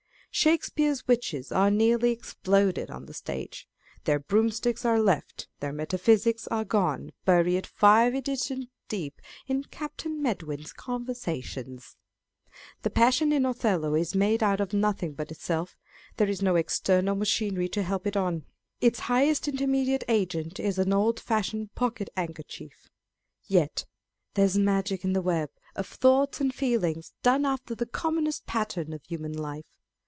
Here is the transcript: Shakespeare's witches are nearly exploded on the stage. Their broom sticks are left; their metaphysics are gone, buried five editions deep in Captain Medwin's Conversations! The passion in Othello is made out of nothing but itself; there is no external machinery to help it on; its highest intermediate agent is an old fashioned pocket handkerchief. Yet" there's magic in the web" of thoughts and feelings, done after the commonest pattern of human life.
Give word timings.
Shakespeare's 0.33 1.05
witches 1.09 1.51
are 1.51 1.69
nearly 1.69 2.11
exploded 2.11 2.89
on 2.89 3.05
the 3.05 3.13
stage. 3.13 3.67
Their 4.05 4.17
broom 4.17 4.49
sticks 4.49 4.85
are 4.85 4.97
left; 4.99 5.49
their 5.59 5.73
metaphysics 5.73 6.47
are 6.47 6.63
gone, 6.63 7.11
buried 7.25 7.67
five 7.67 8.15
editions 8.15 8.67
deep 8.87 9.21
in 9.47 9.65
Captain 9.65 10.21
Medwin's 10.23 10.71
Conversations! 10.71 11.97
The 12.83 12.89
passion 12.89 13.33
in 13.33 13.45
Othello 13.45 13.93
is 13.93 14.15
made 14.15 14.41
out 14.41 14.61
of 14.61 14.71
nothing 14.71 15.15
but 15.15 15.31
itself; 15.31 15.75
there 16.15 16.29
is 16.29 16.41
no 16.41 16.55
external 16.55 17.13
machinery 17.15 17.67
to 17.67 17.83
help 17.83 18.07
it 18.07 18.15
on; 18.15 18.45
its 18.79 19.01
highest 19.11 19.49
intermediate 19.49 20.05
agent 20.07 20.61
is 20.61 20.79
an 20.79 20.93
old 20.93 21.19
fashioned 21.19 21.75
pocket 21.75 22.09
handkerchief. 22.15 22.89
Yet" 23.43 23.85
there's 24.35 24.57
magic 24.57 25.03
in 25.03 25.11
the 25.11 25.21
web" 25.21 25.49
of 25.75 25.87
thoughts 25.87 26.39
and 26.39 26.55
feelings, 26.55 27.11
done 27.21 27.45
after 27.45 27.75
the 27.75 27.85
commonest 27.85 28.45
pattern 28.45 28.93
of 28.93 29.03
human 29.03 29.33
life. 29.33 29.65